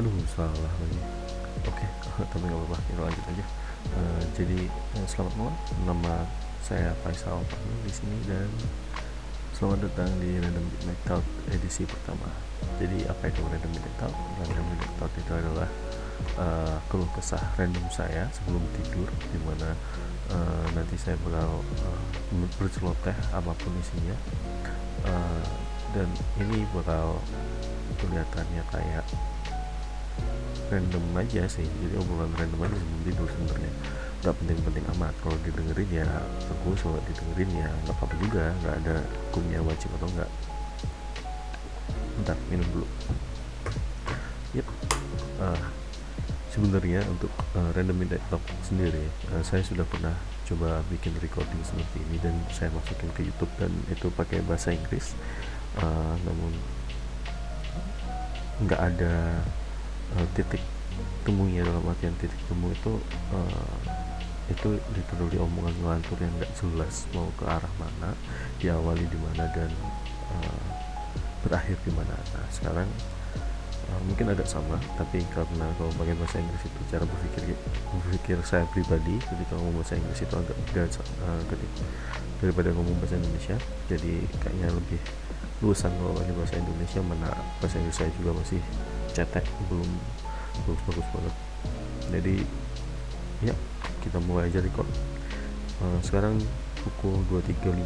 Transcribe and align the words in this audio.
aduh 0.00 0.16
salah 0.32 0.56
lagi. 0.80 1.00
Oke 1.68 1.84
tapi 2.32 2.44
nggak 2.48 2.56
apa-apa 2.56 2.76
kita 2.88 3.00
lanjut 3.04 3.24
aja. 3.36 3.44
Uh, 3.92 4.22
jadi 4.32 4.60
uh, 4.96 5.04
selamat 5.04 5.34
malam. 5.36 5.56
Nama 5.84 6.14
saya 6.64 6.96
Faisal 7.04 7.36
Fahmi 7.44 7.74
di 7.84 7.92
sini 7.92 8.16
dan 8.24 8.48
selamat 9.52 9.92
datang 9.92 10.08
di 10.24 10.40
Random 10.40 10.64
Midnight 10.64 11.00
Talk 11.04 11.24
edisi 11.52 11.84
pertama. 11.84 12.32
Jadi 12.80 13.04
apa 13.12 13.28
itu 13.28 13.44
Random 13.44 13.70
Midnight 13.76 13.96
Talk? 14.00 14.14
Random 14.40 14.64
Midnight 14.72 14.94
Talk 14.96 15.12
itu 15.20 15.32
adalah 15.36 15.68
uh, 16.40 16.76
keluh 16.88 17.10
kesah 17.12 17.44
random 17.60 17.84
saya 17.92 18.24
sebelum 18.32 18.64
tidur 18.80 19.08
di 19.28 19.38
mana 19.44 19.76
uh, 20.32 20.64
nanti 20.72 20.96
saya 20.96 21.20
bakal 21.20 21.60
uh, 21.60 22.00
berceloteh 22.56 23.16
apa 23.36 23.52
pun 23.52 23.72
isinya. 23.76 24.16
Uh, 25.04 25.44
dan 25.92 26.08
ini 26.40 26.64
bakal 26.72 27.20
kelihatannya 28.00 28.64
kayak 28.72 29.04
random 30.70 31.04
aja 31.18 31.42
sih. 31.50 31.66
Jadi 31.66 31.94
obrolan 31.98 32.30
random 32.38 32.60
aja 32.64 32.76
sebelum 32.78 33.02
tidur 33.04 33.28
sebenarnya. 33.28 33.72
Nggak 34.22 34.34
penting-penting 34.40 34.84
amat. 34.96 35.14
Kalau 35.20 35.36
didengerin 35.42 35.90
ya 35.90 36.08
bagus 36.46 36.78
kalau 36.80 37.00
didengerin 37.04 37.50
ya 37.58 37.68
nggak 37.84 37.94
apa-apa 37.98 38.14
juga. 38.22 38.44
Nggak 38.62 38.74
ada 38.86 38.94
hukumnya 39.28 39.60
wajib 39.66 39.90
atau 39.98 40.08
enggak 40.14 40.30
bentar 42.20 42.38
minum 42.48 42.68
dulu. 42.72 42.86
Yep. 44.54 44.66
Uh, 45.40 45.62
sebenarnya 46.50 47.00
untuk 47.06 47.30
uh, 47.54 47.70
random 47.72 47.96
midnight 48.02 48.22
talk 48.28 48.42
sendiri 48.66 49.06
uh, 49.30 49.40
saya 49.46 49.62
sudah 49.62 49.86
pernah 49.86 50.12
coba 50.50 50.82
bikin 50.90 51.14
recording 51.22 51.62
seperti 51.62 52.02
ini 52.10 52.18
dan 52.18 52.34
saya 52.50 52.74
masukin 52.74 53.06
ke 53.14 53.22
YouTube 53.22 53.54
dan 53.54 53.70
itu 53.86 54.10
pakai 54.10 54.42
bahasa 54.42 54.74
Inggris. 54.74 55.14
Uh, 55.78 56.18
namun 56.26 56.52
nggak 58.66 58.80
ada 58.82 59.40
uh, 60.16 60.26
titik 60.34 60.62
temunya 61.22 61.62
dalam 61.62 61.84
artian 61.86 62.14
titik 62.18 62.38
temu 62.48 62.72
itu 62.72 62.92
uh, 63.34 63.76
itu 64.50 64.82
literally 64.98 65.38
omongan 65.38 65.74
ngelantur 65.78 66.18
yang 66.18 66.34
nggak 66.42 66.52
jelas 66.58 67.06
mau 67.14 67.30
ke 67.38 67.46
arah 67.46 67.70
mana 67.78 68.10
diawali 68.58 69.06
di 69.06 69.18
mana 69.22 69.46
dan 69.54 69.70
uh, 70.34 70.66
berakhir 71.46 71.78
di 71.86 71.92
mana. 71.94 72.12
Nah 72.34 72.46
sekarang 72.50 72.88
uh, 73.90 74.00
mungkin 74.06 74.26
agak 74.34 74.50
sama 74.50 74.76
tapi 74.98 75.22
karena 75.30 75.66
kalau 75.78 75.90
pakai 75.94 76.14
bahasa 76.18 76.42
Inggris 76.42 76.66
itu 76.66 76.80
cara 76.90 77.04
berpikir 77.06 77.54
berpikir 77.94 78.38
saya 78.42 78.64
pribadi 78.70 79.18
ketika 79.22 79.54
ngomong 79.54 79.82
bahasa 79.82 79.94
Inggris 79.98 80.20
itu 80.22 80.34
agak 80.34 80.56
beda 80.70 80.82
uh, 81.26 81.40
daripada 82.42 82.68
ngomong 82.74 82.96
bahasa 82.98 83.18
Indonesia 83.18 83.56
jadi 83.86 84.14
kayaknya 84.42 84.68
lebih 84.74 85.00
luasan 85.60 85.92
kalau 86.00 86.16
bahasa 86.16 86.56
Indonesia 86.56 87.00
mana 87.04 87.28
bahasa 87.62 87.76
Inggris 87.78 87.96
saya 88.02 88.10
juga 88.18 88.34
masih 88.34 88.60
cetek 89.20 89.44
belum 89.68 89.90
bagus-bagus 90.64 91.08
banget. 91.12 91.34
Jadi 92.08 92.36
ya 93.44 93.54
kita 94.00 94.16
mulai 94.24 94.48
aja 94.48 94.64
record. 94.64 94.88
Uh, 95.80 96.00
sekarang 96.00 96.40
pukul 96.80 97.20
23.51 97.28 97.84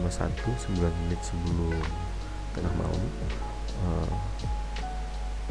9 0.79 1.03
menit 1.07 1.21
sebelum 1.27 1.75
tengah 2.55 2.73
malam. 2.79 3.03
Uh, 3.83 4.15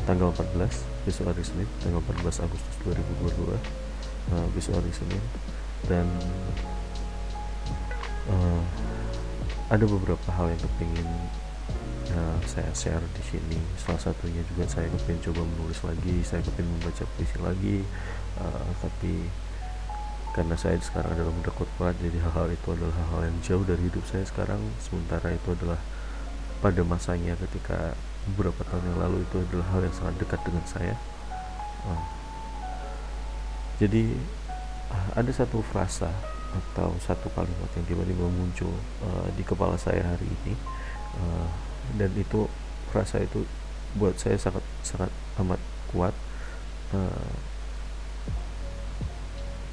tanggal 0.07 0.31
14 0.31 0.83
besok 1.03 1.31
hari 1.31 1.43
Senin 1.43 1.67
tanggal 1.83 2.01
14 2.03 2.43
Agustus 2.47 2.75
2022 2.87 3.55
uh, 4.31 4.47
besok 4.55 4.79
hari 4.79 4.91
Senin. 4.95 5.23
Dan 5.83 6.07
uh, 8.31 8.63
ada 9.67 9.83
beberapa 9.83 10.29
hal 10.31 10.47
yang 10.47 10.61
kepingin 10.63 11.07
uh, 12.13 12.37
saya 12.45 12.69
share 12.71 13.03
di 13.17 13.23
sini. 13.25 13.59
Salah 13.81 13.99
satunya 13.99 14.41
juga 14.53 14.69
saya 14.69 14.87
kepingin 14.93 15.31
coba 15.31 15.41
menulis 15.43 15.79
lagi 15.83 16.15
saya 16.21 16.41
kepingin 16.45 16.69
membaca 16.79 17.03
puisi 17.17 17.37
lagi. 17.41 17.77
Uh, 18.37 18.69
tapi 18.81 19.13
karena 20.33 20.57
saya 20.57 20.81
sekarang 20.81 21.13
adalah 21.13 21.29
muda 21.29 21.51
korporat 21.53 21.93
jadi 22.01 22.17
hal-hal 22.17 22.49
itu 22.49 22.67
adalah 22.73 22.95
hal-hal 23.05 23.21
yang 23.29 23.37
jauh 23.45 23.63
dari 23.65 23.81
hidup 23.85 24.03
saya 24.09 24.25
sekarang. 24.25 24.61
Sementara 24.81 25.33
itu 25.33 25.49
adalah 25.53 25.79
pada 26.63 26.81
masanya 26.81 27.37
ketika 27.37 27.93
beberapa 28.33 28.63
tahun 28.65 28.95
yang 28.95 28.99
lalu 29.03 29.17
itu 29.27 29.35
adalah 29.51 29.67
hal 29.75 29.81
yang 29.83 29.95
sangat 29.95 30.15
dekat 30.21 30.39
dengan 30.47 30.65
saya. 30.65 30.95
Uh, 31.83 32.03
jadi 33.81 34.15
uh, 34.93 35.09
ada 35.19 35.31
satu 35.33 35.59
frasa 35.65 36.09
atau 36.53 36.93
satu 37.01 37.33
kalimat 37.33 37.69
yang 37.73 37.85
tiba-tiba 37.89 38.29
muncul 38.29 38.73
uh, 39.01 39.27
di 39.33 39.41
kepala 39.41 39.73
saya 39.77 40.05
hari 40.05 40.29
ini. 40.29 40.53
Uh, 41.17 41.72
dan 41.97 42.09
itu 42.17 42.49
frasa 42.89 43.21
itu 43.21 43.45
buat 43.97 44.17
saya 44.17 44.37
sangat 44.37 44.65
sangat 44.81 45.11
amat 45.41 45.61
kuat 45.93 46.13
uh, 46.93 47.33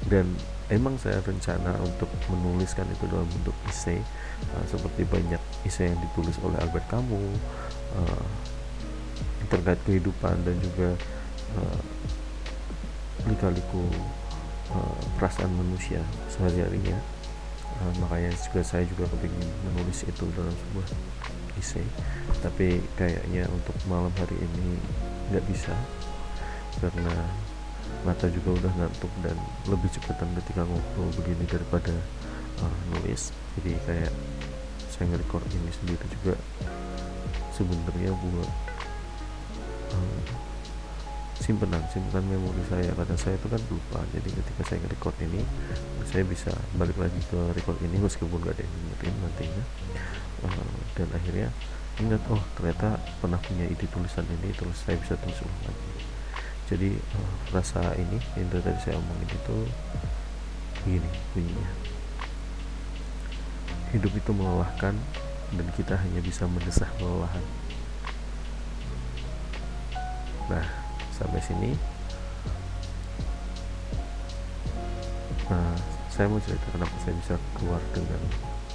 dan 0.09 0.25
emang 0.69 0.97
saya 0.97 1.21
rencana 1.21 1.77
untuk 1.81 2.09
menuliskan 2.29 2.85
itu 2.89 3.05
dalam 3.09 3.25
bentuk 3.29 3.53
isei 3.69 4.01
uh, 4.53 4.65
seperti 4.69 5.05
banyak 5.09 5.41
isei 5.65 5.89
yang 5.89 5.99
ditulis 6.01 6.37
oleh 6.41 6.57
Albert 6.61 6.87
Camus 6.89 7.37
uh, 7.97 8.25
terkait 9.51 9.79
kehidupan 9.83 10.35
dan 10.47 10.55
juga 10.63 10.95
uh, 11.59 11.81
lika-liku 13.27 13.83
uh, 14.71 15.01
perasaan 15.19 15.51
manusia 15.53 15.99
sehari-harinya. 16.31 16.95
Uh, 17.81 17.93
makanya 17.99 18.31
juga 18.39 18.61
saya 18.63 18.87
juga 18.87 19.09
kepingin 19.11 19.49
menulis 19.67 20.07
itu 20.07 20.23
dalam 20.33 20.53
sebuah 20.55 20.87
isei 21.59 21.85
tapi 22.39 22.79
kayaknya 22.95 23.47
untuk 23.51 23.75
malam 23.89 24.11
hari 24.19 24.37
ini 24.39 24.79
nggak 25.31 25.45
bisa 25.47 25.75
karena 26.79 27.15
mata 28.01 28.25
juga 28.31 28.57
udah 28.57 28.71
ngantuk 28.81 29.11
dan 29.21 29.37
lebih 29.69 29.89
cepetan 29.93 30.29
ketika 30.41 30.65
ngobrol 30.65 31.09
begini 31.21 31.45
daripada 31.45 31.93
uh, 32.63 32.77
nulis. 32.95 33.29
Jadi 33.59 33.77
kayak 33.85 34.13
saya 34.89 35.05
nge-record 35.11 35.45
ini 35.53 35.69
sendiri 35.69 36.05
juga 36.19 36.33
sebenarnya 37.53 38.11
buat 38.15 38.49
simpenan 41.51 41.83
simpenan 41.91 42.23
memori 42.31 42.63
saya. 42.71 42.87
Karena 42.95 43.15
saya 43.19 43.35
itu 43.35 43.47
kan 43.51 43.61
lupa 43.67 43.99
jadi 44.15 44.29
ketika 44.31 44.61
saya 44.63 44.77
nge-record 44.87 45.15
ini 45.27 45.41
saya 46.07 46.23
bisa 46.23 46.51
balik 46.79 46.95
lagi 46.95 47.19
ke 47.27 47.39
record 47.51 47.75
ini 47.83 47.99
meskipun 47.99 48.39
gak 48.39 48.55
ada 48.55 48.63
yang 48.63 48.73
dengerin 48.79 49.15
nantinya. 49.19 49.63
Uh, 50.41 50.75
dan 50.95 51.07
akhirnya 51.11 51.47
ingat 51.99 52.23
oh 52.31 52.41
ternyata 52.57 52.97
pernah 53.19 53.37
punya 53.43 53.67
ide 53.67 53.85
tulisan 53.91 54.25
ini 54.41 54.49
terus 54.55 54.79
saya 54.87 54.95
bisa 54.95 55.19
tulis 55.19 55.43
ulang 55.43 55.61
lagi. 55.67 55.91
Jadi 56.71 56.89
uh, 56.95 57.33
rasa 57.51 57.83
ini 57.99 58.17
yang 58.39 58.47
tadi 58.47 58.79
saya 58.79 58.95
omongin 58.95 59.27
itu 59.27 59.57
begini 60.81 61.11
bunyinya. 61.35 61.69
Hidup 63.91 64.13
itu 64.15 64.31
melelahkan 64.31 64.95
dan 65.51 65.67
kita 65.75 65.99
hanya 65.99 66.23
bisa 66.23 66.47
mendesah 66.47 66.87
melelahan 66.95 67.43
nah 70.49 70.80
sampai 71.21 71.41
sini. 71.45 71.71
Nah 75.53 75.77
saya 76.11 76.27
mau 76.27 76.41
cerita 76.43 76.65
kenapa 76.73 76.95
saya 77.05 77.13
bisa 77.21 77.33
keluar 77.55 77.81
dengan 77.93 78.21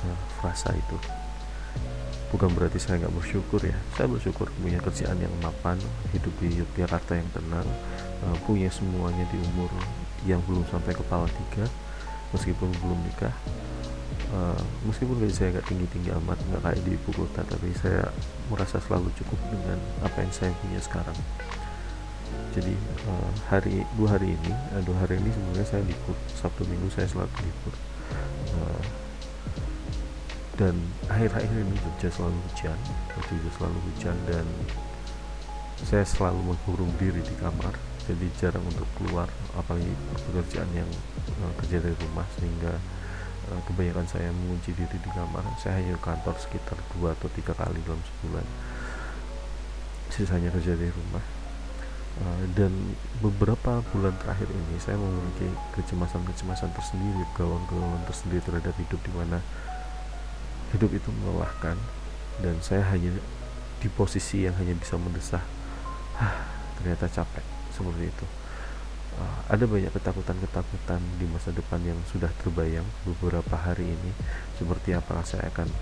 uh, 0.06 0.18
frasa 0.38 0.72
itu. 0.72 0.96
Bukan 2.30 2.50
berarti 2.56 2.80
saya 2.80 3.02
nggak 3.04 3.14
bersyukur 3.14 3.60
ya. 3.62 3.76
Saya 3.98 4.08
bersyukur 4.08 4.48
punya 4.62 4.80
kerjaan 4.80 5.18
yang 5.18 5.30
mapan 5.42 5.78
hidup 6.14 6.32
di 6.42 6.58
Yogyakarta 6.58 7.18
yang 7.18 7.28
tenang 7.34 7.68
uh, 8.24 8.36
punya 8.48 8.70
semuanya 8.70 9.26
di 9.30 9.38
umur 9.52 9.70
yang 10.24 10.40
belum 10.48 10.64
sampai 10.72 10.96
kepala 10.96 11.28
tiga 11.28 11.68
meskipun 12.34 12.72
belum 12.82 12.98
nikah. 13.04 13.34
Uh, 14.34 14.58
meskipun 14.82 15.22
gaji 15.22 15.30
saya 15.30 15.48
nggak 15.54 15.66
tinggi 15.70 15.86
tinggi 15.86 16.10
amat 16.10 16.34
nggak 16.50 16.62
kayak 16.66 16.80
di 16.82 16.98
ibu 16.98 17.10
kota 17.14 17.46
tapi 17.46 17.70
saya 17.78 18.10
merasa 18.50 18.82
selalu 18.82 19.06
cukup 19.22 19.38
dengan 19.54 19.78
apa 20.02 20.18
yang 20.18 20.32
saya 20.34 20.50
punya 20.58 20.82
sekarang 20.82 21.14
jadi 22.56 22.72
uh, 23.04 23.30
hari 23.52 23.84
dua 24.00 24.16
hari 24.16 24.32
ini 24.32 24.52
uh, 24.72 24.80
dua 24.80 24.96
hari 25.04 25.20
ini 25.20 25.28
sebenarnya 25.28 25.66
saya 25.68 25.82
libur. 25.84 26.16
Sabtu 26.32 26.64
minggu 26.64 26.88
saya 26.88 27.04
selalu 27.04 27.36
libur. 27.44 27.74
Uh, 28.56 28.84
dan 30.56 30.72
akhir-akhir 31.12 31.52
ini 31.52 31.76
Jogja 31.84 32.08
selalu 32.08 32.40
hujan 32.48 32.78
Jogja 33.12 33.50
selalu 33.60 33.78
hujan 33.92 34.16
dan 34.24 34.46
saya 35.84 36.00
selalu 36.08 36.40
mengurung 36.56 36.88
diri 36.96 37.20
di 37.20 37.34
kamar. 37.36 37.76
Jadi 38.08 38.24
jarang 38.40 38.64
untuk 38.64 38.88
keluar 38.96 39.28
apalagi 39.52 39.92
pekerjaan 40.24 40.70
yang 40.72 40.88
uh, 41.44 41.52
kerja 41.60 41.84
dari 41.84 41.96
rumah 42.08 42.24
sehingga 42.40 42.72
uh, 43.52 43.60
kebanyakan 43.68 44.08
saya 44.08 44.32
mengunci 44.32 44.72
diri 44.72 44.96
di 44.96 45.10
kamar. 45.12 45.44
Saya 45.60 45.84
hanya 45.84 46.00
kantor 46.00 46.40
sekitar 46.40 46.80
dua 46.96 47.12
atau 47.12 47.28
tiga 47.36 47.52
kali 47.52 47.76
dalam 47.84 48.00
sebulan. 48.00 48.46
Sisanya 50.08 50.48
kerja 50.48 50.72
dari 50.72 50.88
rumah 50.88 51.35
uh, 52.20 52.44
dan 52.56 52.72
beberapa 53.20 53.84
bulan 53.92 54.14
terakhir 54.20 54.48
ini 54.48 54.76
saya 54.80 54.96
memiliki 54.96 55.48
kecemasan-kecemasan 55.76 56.72
tersendiri 56.72 57.22
gawang-gawang 57.36 58.02
tersendiri 58.08 58.40
terhadap 58.44 58.74
hidup 58.76 59.00
di 59.00 59.12
mana 59.12 59.38
hidup 60.74 60.90
itu 60.92 61.08
melelahkan. 61.22 61.76
Dan 62.36 62.60
saya 62.60 62.84
hanya 62.92 63.16
di 63.80 63.88
posisi 63.88 64.44
yang 64.44 64.56
hanya 64.60 64.76
bisa 64.76 65.00
mendesah 65.00 65.40
ah, 66.20 66.36
ternyata 66.80 67.08
capek 67.08 67.44
seperti 67.72 68.12
itu. 68.12 68.26
Uh, 69.16 69.40
ada 69.48 69.64
banyak 69.64 69.88
ketakutan-ketakutan 69.96 71.00
di 71.16 71.24
masa 71.24 71.48
depan 71.48 71.80
yang 71.80 71.96
sudah 72.12 72.28
terbayang 72.44 72.84
beberapa 73.08 73.56
hari 73.56 73.88
ini 73.88 74.12
seperti 74.60 74.92
apakah 74.92 75.24
saya 75.24 75.48
akan 75.48 75.72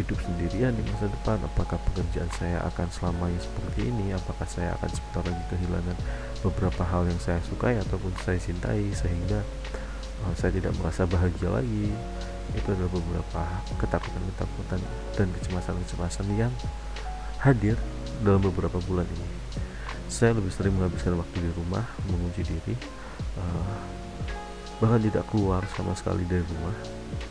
hidup 0.00 0.18
sendirian 0.24 0.72
di 0.72 0.82
masa 0.88 1.06
depan? 1.12 1.36
Apakah 1.44 1.76
pekerjaan 1.92 2.30
saya 2.40 2.58
akan 2.64 2.88
selamanya 2.88 3.40
seperti 3.40 3.92
ini? 3.92 4.16
Apakah 4.16 4.48
saya 4.48 4.72
akan 4.80 4.90
sebentar 4.90 5.22
lagi 5.28 5.44
kehilangan 5.52 5.96
beberapa 6.40 6.82
hal 6.88 7.04
yang 7.06 7.20
saya 7.20 7.38
sukai 7.44 7.76
ataupun 7.76 8.12
saya 8.24 8.40
cintai 8.40 8.88
sehingga 8.96 9.44
uh, 10.24 10.34
saya 10.34 10.56
tidak 10.56 10.72
merasa 10.80 11.04
bahagia 11.04 11.52
lagi? 11.52 11.92
Itu 12.56 12.68
adalah 12.74 12.90
beberapa 12.90 13.42
ketakutan-ketakutan 13.78 14.80
dan 15.14 15.26
kecemasan-kecemasan 15.38 16.26
yang 16.34 16.52
hadir 17.44 17.76
dalam 18.24 18.42
beberapa 18.42 18.80
bulan 18.88 19.06
ini. 19.06 19.28
Saya 20.10 20.34
lebih 20.34 20.50
sering 20.50 20.74
menghabiskan 20.74 21.14
waktu 21.14 21.38
di 21.38 21.50
rumah 21.54 21.86
menguji 22.10 22.42
diri 22.42 22.74
uh, 23.38 23.78
bahkan 24.80 24.98
tidak 25.04 25.28
keluar 25.28 25.62
sama 25.76 25.92
sekali 25.92 26.24
dari 26.24 26.42
rumah 26.42 26.74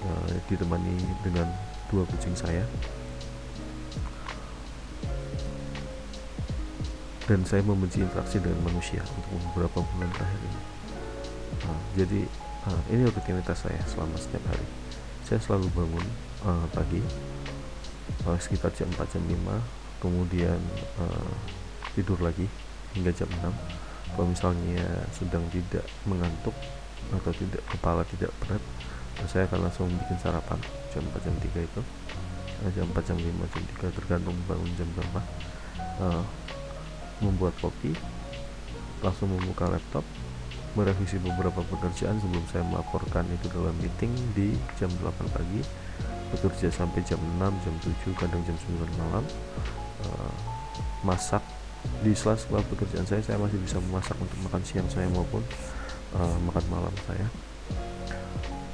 uh, 0.06 0.30
ditemani 0.48 0.95
dengan 1.25 1.50
dua 1.89 2.06
kucing 2.07 2.38
saya. 2.38 2.63
Dan 7.30 7.45
saya 7.45 7.62
membenci 7.62 8.01
interaksi 8.01 8.41
dengan 8.41 8.65
manusia 8.65 9.06
untuk 9.06 9.38
beberapa 9.53 9.86
bulan 9.86 10.09
terakhir 10.18 10.41
ini. 10.41 10.62
Uh, 11.62 11.81
jadi 11.94 12.21
uh, 12.65 12.81
ini 12.89 13.06
rutinitas 13.06 13.62
saya 13.62 13.81
selama 13.86 14.18
setiap 14.18 14.41
hari. 14.50 14.65
Saya 15.30 15.38
selalu 15.38 15.69
bangun 15.77 16.06
uh, 16.41 16.65
pagi 16.74 17.06
uh, 18.25 18.38
sekitar 18.42 18.74
jam 18.74 18.89
4 18.97 19.13
jam 19.13 19.24
5 19.24 20.03
kemudian 20.03 20.59
uh, 21.00 21.31
tidur 21.94 22.19
lagi 22.24 22.47
hingga 22.95 23.12
jam 23.13 23.30
6 23.30 23.51
kalau 24.15 24.25
misalnya 24.25 25.06
sedang 25.13 25.45
tidak 25.53 25.85
mengantuk 26.03 26.56
atau 27.13 27.31
tidak 27.31 27.62
kepala 27.69 28.01
tidak 28.09 28.31
berat 28.42 28.63
saya 29.27 29.44
akan 29.50 29.68
langsung 29.68 29.88
bikin 30.06 30.18
sarapan 30.21 30.60
jam 30.94 31.04
4 31.12 31.25
jam 31.25 31.36
3 31.42 31.68
itu. 31.68 31.81
Jam 32.75 32.86
4 32.92 33.07
jam 33.07 33.18
5 33.18 33.54
jam 33.56 33.63
3 33.81 33.98
tergantung 33.98 34.38
bangun 34.48 34.71
jam 34.80 34.88
berapa. 34.95 35.21
Uh, 36.00 36.24
membuat 37.19 37.51
kopi 37.60 37.92
langsung 39.04 39.27
membuka 39.27 39.68
laptop 39.68 40.07
merevisi 40.71 41.19
beberapa 41.19 41.60
pekerjaan 41.68 42.16
sebelum 42.24 42.45
saya 42.48 42.63
melaporkan 42.63 43.27
itu 43.27 43.51
dalam 43.51 43.75
meeting 43.83 44.12
di 44.31 44.56
jam 44.80 44.88
8 45.04 45.36
pagi 45.36 45.60
bekerja 46.31 46.71
sampai 46.71 47.04
jam 47.04 47.19
6 47.19 47.63
jam 47.66 47.75
7 47.83 48.16
kadang 48.16 48.42
jam 48.48 48.56
9 48.56 49.01
malam. 49.01 49.25
Uh, 50.00 50.31
masak 51.04 51.44
di 52.04 52.12
sela-sela 52.12 52.60
pekerjaan 52.68 53.07
saya 53.07 53.24
saya 53.24 53.38
masih 53.39 53.60
bisa 53.60 53.80
memasak 53.80 54.16
untuk 54.19 54.38
makan 54.44 54.63
siang 54.63 54.88
saya 54.92 55.07
maupun 55.12 55.44
uh, 56.16 56.38
makan 56.48 56.66
malam 56.71 56.94
saya 57.07 57.27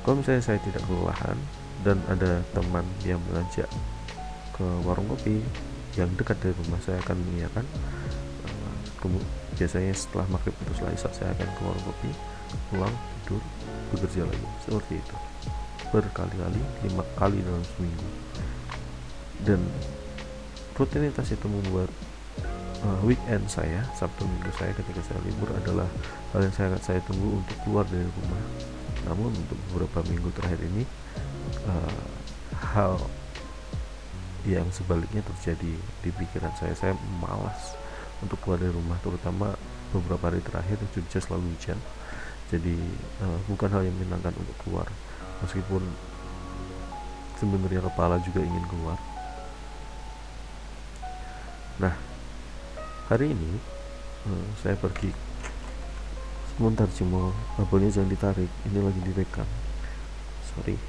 kalau 0.05 0.21
misalnya 0.21 0.43
saya 0.45 0.61
tidak 0.61 0.85
kelelahan 0.85 1.37
dan 1.81 1.97
ada 2.07 2.45
teman 2.53 2.85
yang 3.01 3.17
mengajak 3.27 3.67
ke 4.53 4.65
warung 4.85 5.09
kopi 5.09 5.41
yang 5.97 6.07
dekat 6.15 6.37
dari 6.39 6.53
rumah 6.61 6.79
saya 6.85 7.01
akan 7.01 7.17
mengiyakan 7.17 7.65
biasanya 9.55 9.95
setelah 9.95 10.27
maghrib 10.27 10.55
atau 10.67 10.73
setelah 10.75 10.93
isak 10.93 11.13
saya 11.15 11.29
akan 11.31 11.47
keluar 11.57 11.77
kopi 11.87 12.11
pulang 12.71 12.95
tidur 13.23 13.41
bekerja 13.95 14.21
lagi. 14.27 14.47
Seperti 14.67 14.93
itu. 14.99 15.15
Berkali-kali 15.89 16.61
lima 16.83 17.03
kali 17.15 17.39
dalam 17.39 17.63
seminggu. 17.75 18.09
Dan 19.47 19.59
rutinitas 20.75 21.31
itu 21.31 21.47
membuat 21.47 21.87
uh, 22.83 22.99
weekend 23.07 23.47
saya 23.47 23.83
Sabtu 23.95 24.27
Minggu 24.27 24.51
saya 24.59 24.75
ketika 24.75 24.99
saya 25.07 25.19
libur 25.23 25.47
adalah 25.55 25.87
hal 26.35 26.43
yang 26.43 26.55
sangat 26.55 26.81
saya 26.83 26.99
tunggu 27.07 27.39
untuk 27.39 27.55
keluar 27.63 27.87
dari 27.87 28.03
rumah 28.03 28.43
namun 29.05 29.31
untuk 29.31 29.57
beberapa 29.69 30.01
minggu 30.09 30.29
terakhir 30.33 30.59
ini 30.65 30.83
uh, 31.69 32.05
hal 32.73 32.97
yang 34.45 34.65
sebaliknya 34.69 35.25
terjadi 35.25 35.73
di 35.77 36.09
pikiran 36.13 36.53
saya. 36.57 36.73
Saya 36.77 36.93
malas 37.21 37.73
untuk 38.21 38.37
keluar 38.41 38.61
dari 38.61 38.73
rumah 38.73 38.97
terutama 39.01 39.53
beberapa 39.93 40.29
hari 40.29 40.41
terakhir 40.41 40.77
Jogja 40.93 41.21
selalu 41.21 41.53
hujan. 41.53 41.77
Jadi 42.49 42.77
uh, 43.25 43.39
bukan 43.49 43.69
hal 43.73 43.81
yang 43.85 43.95
menyenangkan 43.97 44.33
untuk 44.37 44.57
keluar. 44.65 44.87
Meskipun 45.41 45.81
sebenarnya 47.41 47.81
kepala 47.85 48.21
juga 48.21 48.41
ingin 48.41 48.65
keluar. 48.69 48.97
Nah 51.81 51.93
hari 53.09 53.33
ini 53.33 53.51
uh, 54.29 54.47
saya 54.61 54.77
pergi 54.77 55.24
sebentar 56.55 56.87
cuma 56.95 57.35
kabelnya 57.59 57.91
jangan 57.91 58.09
ditarik. 58.09 58.51
Ini 58.71 58.79
lagi 58.79 58.99
direkam. 59.03 59.47
Sorry. 60.55 60.79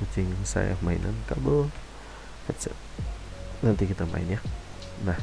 Kucing 0.00 0.32
saya 0.48 0.74
mainan 0.80 1.12
kabel 1.28 1.68
headset. 2.48 2.74
Nanti 3.60 3.84
kita 3.84 4.08
main 4.08 4.26
ya. 4.26 4.40
Nah. 5.04 5.20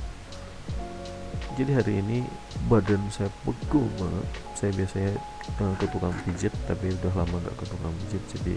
Jadi 1.59 1.75
hari 1.75 1.93
ini 1.99 2.23
badan 2.71 3.03
saya 3.11 3.27
pegel 3.43 3.83
banget. 3.99 4.27
Saya 4.55 4.71
biasanya 4.71 5.11
uh, 5.59 5.75
ke 5.75 5.85
tukang 5.91 6.15
pijit 6.23 6.53
tapi 6.63 6.87
udah 7.03 7.13
lama 7.19 7.35
gak 7.43 7.55
ke 7.59 7.65
tukang 7.67 7.91
pijit. 8.05 8.23
Jadi 8.31 8.55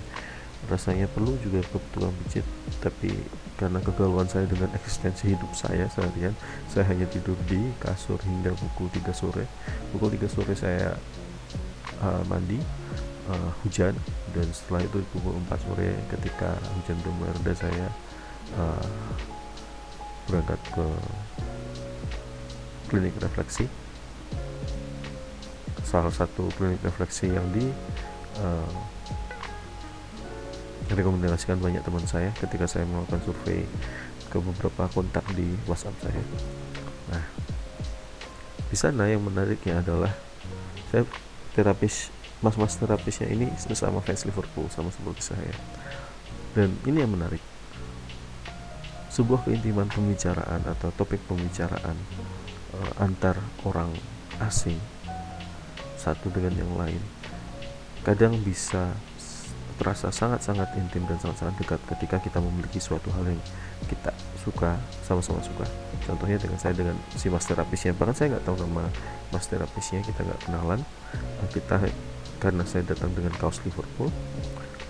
rasanya 0.70 1.10
perlu 1.10 1.34
juga 1.42 1.58
ke 1.66 1.78
tukang 1.90 2.14
pijit 2.22 2.46
tapi 2.78 3.10
karena 3.58 3.78
kegalauan 3.82 4.26
saya 4.26 4.46
dengan 4.46 4.70
eksistensi 4.74 5.34
hidup 5.34 5.50
saya 5.54 5.86
seharian 5.90 6.34
saya 6.70 6.86
hanya 6.90 7.06
tidur 7.10 7.38
di 7.46 7.58
kasur 7.82 8.18
hingga 8.22 8.54
pukul 8.58 8.90
3 8.90 9.10
sore. 9.14 9.44
Pukul 9.94 10.14
3 10.18 10.26
sore 10.30 10.54
saya 10.58 10.94
uh, 12.02 12.22
mandi 12.26 12.58
uh, 13.30 13.50
hujan 13.62 13.94
dan 14.34 14.46
setelah 14.50 14.82
itu 14.86 14.98
pukul 15.14 15.34
4 15.46 15.66
sore 15.66 15.90
ketika 16.10 16.58
hujan 16.78 16.98
mulai 17.18 17.32
reda 17.42 17.54
saya 17.54 17.86
uh, 18.58 18.86
berangkat 20.26 20.60
ke 20.74 20.86
klinik 22.90 23.14
refleksi. 23.22 23.66
Salah 25.86 26.14
satu 26.14 26.48
klinik 26.56 26.80
refleksi 26.82 27.28
yang 27.28 27.44
di 27.52 27.68
uh, 28.40 28.70
rekomendasikan 30.90 31.62
banyak 31.62 31.84
teman 31.86 32.02
saya 32.08 32.34
ketika 32.40 32.66
saya 32.66 32.88
melakukan 32.88 33.22
survei 33.22 33.62
ke 34.32 34.36
beberapa 34.40 34.88
kontak 34.90 35.22
di 35.36 35.46
WhatsApp 35.68 35.94
saya. 36.02 36.22
Nah, 37.12 37.24
di 38.72 38.76
sana 38.80 39.06
yang 39.06 39.22
menariknya 39.22 39.84
adalah 39.84 40.10
saya 40.88 41.04
terapis 41.52 42.08
mas-mas 42.42 42.74
terapisnya 42.74 43.30
ini 43.30 43.46
sesama 43.60 44.02
fans 44.02 44.26
Liverpool 44.26 44.66
sama 44.72 44.90
seperti 44.90 45.22
saya. 45.36 45.54
Dan 46.56 46.74
ini 46.88 47.04
yang 47.04 47.12
menarik. 47.12 47.40
Sebuah 49.12 49.44
keintiman 49.44 49.92
pembicaraan 49.92 50.64
atau 50.64 50.88
topik 50.96 51.20
pembicaraan 51.28 51.96
uh, 52.72 52.92
antar 53.04 53.36
orang 53.68 53.92
asing 54.40 54.80
satu 56.00 56.32
dengan 56.32 56.56
yang 56.58 56.72
lain 56.74 57.02
kadang 58.02 58.34
bisa 58.42 58.90
terasa 59.76 60.08
sangat-sangat 60.12 60.72
intim 60.78 61.04
dan 61.08 61.18
sangat-sangat 61.20 61.54
dekat 61.60 61.80
ketika 61.96 62.16
kita 62.22 62.38
memiliki 62.38 62.78
suatu 62.78 63.08
hal 63.14 63.24
yang 63.28 63.40
kita 63.88 64.12
suka 64.40 64.74
sama-sama 65.06 65.38
suka. 65.40 65.66
Contohnya 66.06 66.38
dengan 66.38 66.58
saya 66.58 66.74
dengan 66.74 66.96
si 67.14 67.30
mas 67.30 67.46
terapisnya. 67.46 67.94
Bahkan 67.94 68.14
saya 68.14 68.36
nggak 68.36 68.44
tahu 68.44 68.56
nama 68.66 68.86
mas 69.30 69.46
terapisnya 69.46 70.02
kita 70.02 70.20
nggak 70.26 70.40
kenalan. 70.48 70.80
Uh, 71.14 71.48
kita 71.54 71.76
karena 72.42 72.66
saya 72.66 72.82
datang 72.82 73.14
dengan 73.14 73.30
kaos 73.38 73.62
Liverpool 73.62 74.10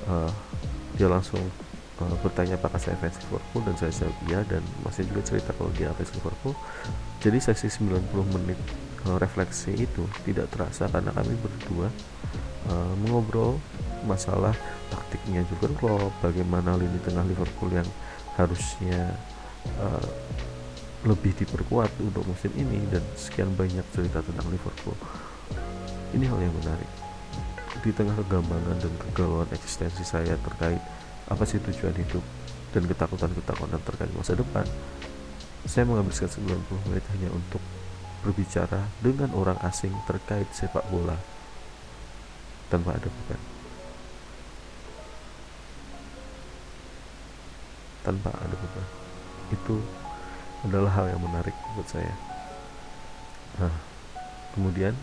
uh, 0.08 0.32
dia 0.96 1.08
langsung 1.08 1.40
uh, 2.00 2.16
bertanya 2.24 2.56
apakah 2.56 2.80
saya 2.80 2.96
fans 2.96 3.20
Liverpool? 3.28 3.60
Dan 3.64 3.74
saya 3.76 3.92
jawab 3.92 4.16
iya 4.28 4.40
dan 4.48 4.62
masih 4.84 5.04
juga 5.08 5.20
cerita 5.24 5.50
kalau 5.56 5.70
dia 5.76 5.92
fans 5.94 6.12
Liverpool. 6.16 6.54
Jadi 7.20 7.38
sesi 7.38 7.68
90 7.70 8.08
menit 8.34 8.58
refleksi 9.18 9.74
itu 9.74 10.06
tidak 10.22 10.46
terasa 10.54 10.86
karena 10.86 11.10
kami 11.10 11.34
berdua 11.42 11.90
uh, 12.70 12.94
mengobrol 13.02 13.58
masalah 14.04 14.54
taktiknya 14.92 15.42
juga 15.48 15.72
Klopp, 15.76 16.12
bagaimana 16.20 16.76
lini 16.76 16.98
tengah 17.02 17.24
Liverpool 17.24 17.72
yang 17.72 17.88
harusnya 18.36 19.16
uh, 19.78 20.08
lebih 21.02 21.34
diperkuat 21.34 21.90
untuk 21.98 22.22
musim 22.22 22.54
ini 22.54 22.78
dan 22.88 23.02
sekian 23.18 23.50
banyak 23.58 23.82
cerita 23.90 24.22
tentang 24.22 24.46
Liverpool. 24.48 24.94
Ini 26.14 26.24
hal 26.30 26.38
yang 26.38 26.54
menarik. 26.62 26.90
Di 27.82 27.90
tengah 27.90 28.14
kegambangan 28.14 28.78
dan 28.78 28.92
kegalauan 29.10 29.50
eksistensi 29.50 30.06
saya 30.06 30.38
terkait 30.38 30.78
apa 31.26 31.42
sih 31.42 31.58
tujuan 31.58 31.96
hidup 31.96 32.22
dan 32.70 32.86
ketakutan-ketakutan 32.86 33.80
terkait 33.82 34.12
masa 34.14 34.38
depan, 34.38 34.62
saya 35.66 35.86
menghabiskan 35.86 36.30
90 36.30 36.86
menit 36.90 37.04
hanya 37.16 37.30
untuk 37.34 37.62
berbicara 38.22 38.86
dengan 39.02 39.34
orang 39.34 39.58
asing 39.66 39.90
terkait 40.06 40.46
sepak 40.54 40.86
bola 40.86 41.18
tanpa 42.70 42.94
ada 42.94 43.10
beban. 43.10 43.51
Tanpa 48.02 48.30
ada 48.34 48.54
beban. 48.54 48.86
Itu 49.54 49.78
adalah 50.66 50.90
hal 50.94 51.06
yang 51.16 51.22
menarik 51.22 51.54
buat 51.74 51.86
saya. 51.90 52.14
Nah, 53.58 53.74
kemudian 54.54 54.94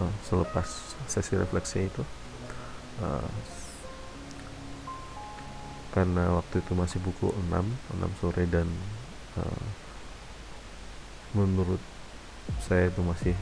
uh, 0.00 0.14
selepas 0.26 0.66
sesi 1.08 1.34
refleksi 1.38 1.88
itu 1.88 2.02
uh, 3.00 3.30
karena 5.96 6.28
waktu 6.36 6.60
itu 6.60 6.76
masih 6.76 7.00
pukul 7.00 7.32
6 7.48 7.56
6 7.96 8.20
sore 8.20 8.44
dan 8.44 8.68
uh, 9.40 9.64
menurut 11.32 11.80
saya 12.60 12.92
itu 12.92 13.00
masih 13.00 13.34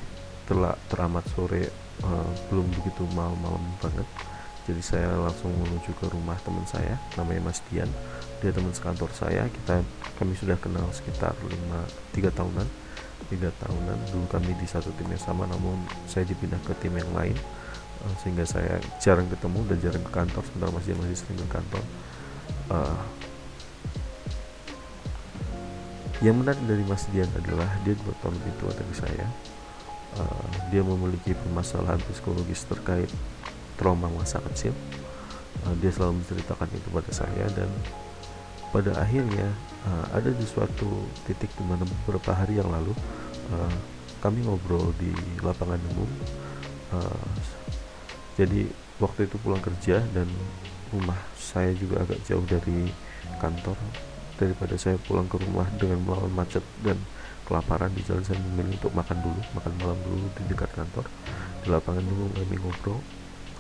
telah 0.47 0.79
teramat 0.87 1.27
sore 1.35 1.67
uh, 2.07 2.31
belum 2.53 2.69
begitu 2.79 3.03
malam-malam 3.17 3.63
banget 3.83 4.07
jadi 4.65 4.81
saya 4.81 5.13
langsung 5.21 5.53
menuju 5.61 5.93
ke 6.01 6.09
rumah 6.09 6.41
teman 6.41 6.65
saya 6.65 6.97
namanya 7.21 7.53
Mas 7.53 7.61
Dian. 7.69 7.89
Dia 8.41 8.49
teman 8.49 8.73
sekantor 8.73 9.13
saya. 9.13 9.45
Kita 9.53 9.85
kami 10.17 10.33
sudah 10.41 10.57
kenal 10.57 10.89
sekitar 10.89 11.37
lima 11.45 11.85
tiga 12.17 12.33
tahunan. 12.33 12.65
Tiga 13.29 13.53
tahunan. 13.61 13.97
Dulu 14.09 14.25
kami 14.33 14.57
di 14.57 14.65
satu 14.65 14.89
tim 14.97 15.13
yang 15.13 15.21
sama 15.21 15.45
namun 15.45 15.85
saya 16.09 16.25
dipindah 16.25 16.57
ke 16.65 16.73
tim 16.81 16.97
yang 16.97 17.13
lain 17.13 17.37
uh, 18.09 18.15
sehingga 18.25 18.49
saya 18.49 18.81
jarang 19.05 19.29
ketemu 19.29 19.69
dan 19.69 19.79
jarang 19.85 20.05
ke 20.05 20.13
kantor. 20.17 20.43
Sementara 20.49 20.71
Mas 20.73 20.85
Dian 20.89 20.97
masih 20.97 21.19
sering 21.21 21.39
ke 21.45 21.49
kantor. 21.53 21.85
Uh, 22.73 23.01
yang 26.25 26.41
menarik 26.41 26.65
dari 26.65 26.85
Mas 26.89 27.05
Dian 27.13 27.29
adalah 27.37 27.69
dia 27.85 27.93
dua 28.01 28.17
tahun 28.25 28.33
lebih 28.41 28.55
tua 28.65 28.73
dari 28.73 28.95
saya. 28.97 29.29
Uh, 30.17 30.49
dia 30.73 30.81
memiliki 30.81 31.37
permasalahan 31.37 32.01
psikologis 32.09 32.65
terkait 32.65 33.13
trauma 33.79 34.11
masa 34.11 34.41
kecil. 34.53 34.75
Uh, 35.65 35.75
dia 35.79 35.91
selalu 35.95 36.21
menceritakan 36.21 36.69
itu 36.75 36.89
pada 36.91 37.11
saya 37.15 37.47
dan 37.55 37.71
pada 38.75 38.91
akhirnya 38.99 39.55
uh, 39.87 40.07
ada 40.19 40.35
di 40.35 40.43
suatu 40.43 41.07
titik 41.31 41.51
di 41.55 41.63
mana 41.63 41.87
beberapa 41.87 42.35
hari 42.35 42.59
yang 42.59 42.67
lalu 42.67 42.91
uh, 43.55 43.75
kami 44.19 44.43
ngobrol 44.43 44.91
di 44.99 45.15
lapangan 45.45 45.79
umum. 45.95 46.11
Uh, 46.91 47.29
jadi 48.35 48.67
waktu 48.99 49.31
itu 49.31 49.37
pulang 49.39 49.63
kerja 49.63 50.03
dan 50.11 50.27
rumah 50.91 51.19
saya 51.39 51.71
juga 51.79 52.03
agak 52.03 52.19
jauh 52.27 52.43
dari 52.47 52.91
kantor. 53.39 53.79
Daripada 54.35 54.75
saya 54.75 54.99
pulang 54.99 55.31
ke 55.31 55.39
rumah 55.39 55.71
dengan 55.79 56.03
melawan 56.03 56.35
macet 56.35 56.67
dan 56.83 56.99
kelaparan 57.47 57.95
di 57.95 58.03
jalan 58.03 58.27
saya 58.27 58.41
memilih 58.43 58.75
untuk 58.83 58.91
makan 58.99 59.23
dulu 59.23 59.41
makan 59.55 59.73
malam 59.79 59.99
dulu 60.03 60.27
di 60.35 60.43
dekat 60.51 60.71
kantor. 60.75 61.07
Di 61.63 61.69
lapangan 61.71 62.03
dulu 62.03 62.25
kami 62.35 62.57
ngobrol 62.59 62.99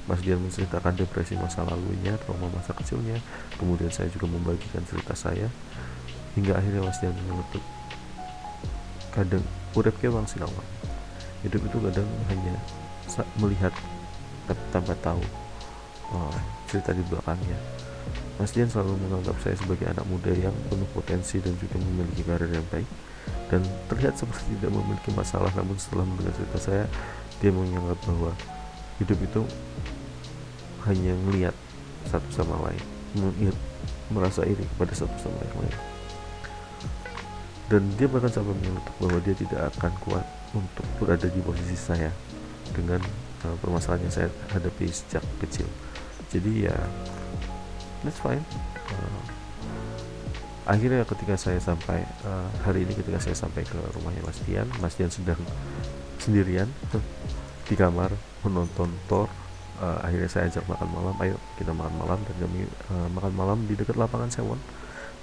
Mas 0.04 0.20
Dian 0.20 0.36
menceritakan 0.36 0.92
depresi 1.00 1.32
masa 1.40 1.64
lalunya, 1.64 2.16
trauma 2.20 2.52
masa 2.52 2.76
kecilnya, 2.76 3.16
kemudian 3.56 3.88
saya 3.88 4.12
juga 4.12 4.28
membagikan 4.28 4.84
cerita 4.84 5.16
saya, 5.16 5.48
hingga 6.36 6.60
akhirnya 6.60 6.84
Mas 6.84 6.98
Dian 7.00 7.16
menutup. 7.24 7.64
Kadang 9.16 9.44
urep 9.72 9.94
ke 9.96 10.12
wang 10.12 10.28
sinawan. 10.28 10.66
Hidup 11.40 11.60
itu 11.64 11.76
kadang 11.80 12.08
hanya 12.28 12.54
melihat 13.40 13.72
tanpa 14.72 14.92
tahu 15.00 15.20
uh, 16.12 16.36
cerita 16.68 16.92
di 16.92 17.00
belakangnya. 17.08 17.56
Mas 18.36 18.52
Dian 18.52 18.68
selalu 18.68 18.98
menganggap 19.08 19.40
saya 19.40 19.56
sebagai 19.56 19.88
anak 19.88 20.04
muda 20.04 20.34
yang 20.34 20.52
penuh 20.68 20.88
potensi 20.92 21.40
dan 21.40 21.56
juga 21.56 21.80
memiliki 21.80 22.26
karir 22.26 22.50
yang 22.50 22.66
baik 22.68 22.88
dan 23.48 23.60
terlihat 23.88 24.18
seperti 24.18 24.56
tidak 24.58 24.72
memiliki 24.72 25.14
masalah 25.14 25.48
namun 25.54 25.76
setelah 25.78 26.04
mendengar 26.04 26.34
cerita 26.36 26.58
saya 26.58 26.84
dia 27.38 27.54
menganggap 27.54 27.98
bahwa 28.08 28.32
hidup 28.98 29.18
itu 29.20 29.42
hanya 30.88 31.12
melihat 31.28 31.54
satu 32.08 32.28
sama 32.30 32.60
lain 32.68 32.84
melihat 33.14 33.56
merasa 34.10 34.42
iri 34.44 34.62
kepada 34.74 34.92
satu 34.92 35.14
sama 35.18 35.38
yang 35.40 35.58
lain. 35.64 35.78
Dan 37.64 37.82
dia 37.96 38.06
bahkan 38.10 38.28
sampai 38.28 38.52
menyeletuk 38.60 38.94
bahwa 39.00 39.18
dia 39.24 39.34
tidak 39.38 39.60
akan 39.74 39.92
kuat 40.04 40.26
untuk 40.52 40.86
berada 41.00 41.26
di 41.30 41.40
posisi 41.40 41.78
saya 41.78 42.12
dengan 42.76 43.00
uh, 43.46 43.56
permasalahan 43.64 44.04
yang 44.04 44.14
saya 44.14 44.28
hadapi 44.52 44.84
sejak 44.90 45.24
kecil. 45.40 45.66
Jadi 46.28 46.68
ya 46.68 46.76
that's 48.04 48.20
fine. 48.20 48.44
Uh, 48.92 49.22
akhirnya 50.68 51.08
ketika 51.08 51.40
saya 51.40 51.56
sampai 51.56 52.04
uh, 52.28 52.48
hari 52.68 52.84
ini 52.84 52.92
ketika 52.92 53.16
saya 53.20 53.36
sampai 53.36 53.64
ke 53.64 53.76
rumahnya 53.96 54.20
Mas 54.24 54.40
Dian 54.44 54.68
Mas 54.80 54.96
Dian 54.96 55.12
sedang 55.12 55.40
sendirian 56.20 56.68
di 57.68 57.74
kamar 57.76 58.12
menonton 58.44 58.92
Thor 59.08 59.28
uh, 59.80 59.98
akhirnya 60.04 60.30
saya 60.30 60.50
ajak 60.50 60.64
makan 60.68 60.88
malam. 60.92 61.14
Ayo 61.22 61.36
kita 61.58 61.72
makan 61.74 61.94
malam 61.98 62.18
dan 62.22 62.36
kami 62.38 62.60
uh, 62.92 63.08
makan 63.14 63.32
malam 63.34 63.58
di 63.66 63.74
dekat 63.74 63.96
lapangan 63.98 64.30
Sewon. 64.30 64.60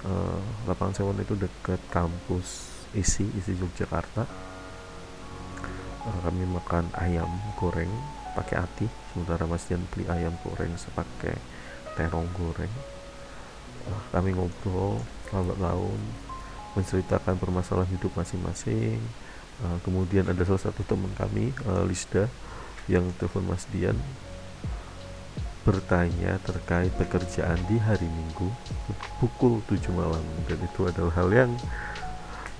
Uh, 0.02 0.40
lapangan 0.66 0.94
Sewon 0.98 1.16
itu 1.22 1.38
dekat 1.38 1.80
kampus 1.88 2.72
isi 2.92 3.24
isi 3.38 3.56
Yogyakarta. 3.56 4.26
Uh, 6.02 6.18
kami 6.26 6.44
makan 6.50 6.90
ayam 6.98 7.30
goreng 7.56 7.90
pakai 8.32 8.64
ati 8.64 8.86
sementara 9.12 9.44
Mas 9.44 9.68
Dian 9.68 9.84
beli 9.92 10.08
ayam 10.08 10.34
goreng 10.42 10.74
sepakai 10.74 11.36
terong 11.94 12.28
goreng. 12.34 12.72
Uh, 13.86 14.02
kami 14.10 14.34
ngobrol 14.34 15.00
lambat 15.32 15.58
laun 15.60 16.00
menceritakan 16.72 17.36
permasalahan 17.36 17.92
hidup 17.92 18.12
masing-masing. 18.16 18.98
Uh, 19.62 19.78
kemudian 19.86 20.26
ada 20.26 20.42
salah 20.42 20.72
satu 20.72 20.82
teman 20.82 21.12
kami 21.14 21.52
uh, 21.68 21.84
Lisda 21.86 22.26
yang 22.90 23.06
telepon 23.20 23.46
Mas 23.46 23.68
Dian 23.70 23.94
bertanya 25.62 26.38
terkait 26.42 26.90
pekerjaan 26.98 27.58
di 27.70 27.78
hari 27.78 28.06
Minggu 28.06 28.50
pukul 29.22 29.62
7 29.70 29.94
malam. 29.94 30.22
Dan 30.50 30.58
itu 30.62 30.86
adalah 30.86 31.14
hal 31.14 31.28
yang 31.30 31.50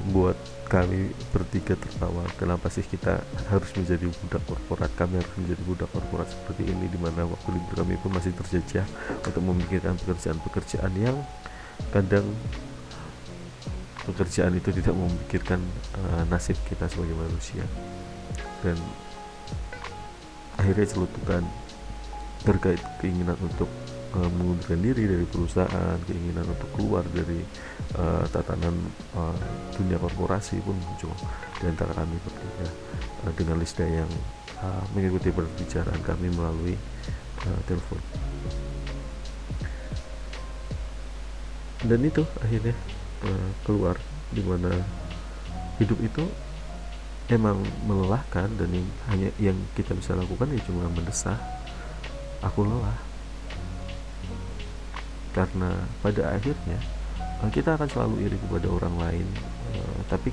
membuat 0.02 0.38
kami 0.72 1.12
bertiga 1.34 1.76
tertawa. 1.76 2.24
Kenapa 2.40 2.72
sih 2.72 2.80
kita 2.80 3.20
harus 3.52 3.70
menjadi 3.76 4.08
budak 4.08 4.42
korporat? 4.48 4.90
Kami 4.96 5.20
harus 5.20 5.34
menjadi 5.36 5.62
budak 5.68 5.88
korporat 5.92 6.28
seperti 6.32 6.64
ini 6.64 6.88
di 6.88 6.96
mana 6.96 7.28
waktu 7.28 7.48
libur 7.52 7.84
kami 7.84 8.00
pun 8.00 8.10
masih 8.16 8.32
terjajah 8.32 8.86
untuk 9.20 9.42
memikirkan 9.44 10.00
pekerjaan-pekerjaan 10.00 10.92
yang 10.96 11.16
kadang 11.92 12.24
pekerjaan 14.08 14.56
itu 14.58 14.72
tidak 14.74 14.96
memikirkan 14.96 15.60
uh, 15.94 16.24
nasib 16.32 16.56
kita 16.66 16.88
sebagai 16.88 17.14
manusia. 17.14 17.62
Dan 18.64 18.78
akhirnya 20.56 20.86
celutukan 20.88 21.42
terkait 22.42 22.82
keinginan 22.98 23.38
untuk 23.38 23.70
uh, 24.18 24.30
mengundurkan 24.38 24.80
diri 24.82 25.04
dari 25.06 25.26
perusahaan, 25.26 25.98
keinginan 26.06 26.46
untuk 26.46 26.70
keluar 26.74 27.04
dari 27.14 27.40
uh, 27.96 28.24
tatanan 28.28 28.74
uh, 29.14 29.36
dunia 29.78 29.96
korporasi 29.98 30.60
pun 30.60 30.76
muncul 30.76 31.14
di 31.62 31.64
antara 31.70 31.94
kami 31.94 32.16
bertiga 32.22 32.68
uh, 33.26 33.32
dengan 33.38 33.56
lista 33.62 33.84
yang 33.86 34.10
uh, 34.60 34.84
mengikuti 34.92 35.30
perbicaraan 35.30 36.00
kami 36.02 36.28
melalui 36.34 36.74
uh, 37.46 37.60
telepon. 37.66 38.00
Dan 41.82 41.98
itu 42.06 42.22
akhirnya 42.38 42.74
uh, 43.26 43.48
keluar 43.66 43.98
di 44.30 44.42
mana 44.42 44.70
hidup 45.82 45.98
itu 45.98 46.24
emang 47.30 47.58
melelahkan 47.88 48.50
dan 48.60 48.68
yang 48.70 48.88
hanya 49.08 49.28
yang 49.40 49.58
kita 49.74 49.96
bisa 49.96 50.12
lakukan 50.12 50.52
ya 50.52 50.60
cuma 50.68 50.86
mendesah 50.92 51.38
aku 52.42 52.66
lelah. 52.66 52.98
Karena 55.32 55.72
pada 56.04 56.36
akhirnya 56.36 56.78
eh, 57.40 57.50
kita 57.50 57.80
akan 57.80 57.88
selalu 57.88 58.28
iri 58.28 58.36
kepada 58.36 58.68
orang 58.68 58.94
lain 59.00 59.26
uh, 59.72 59.98
tapi 60.12 60.28